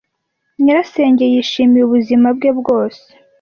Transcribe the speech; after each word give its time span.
Nyirasenge 0.61 1.23
yishimiye 1.33 1.83
ubuzima 1.85 2.27
bwe 2.37 2.51
bwose. 2.59 3.05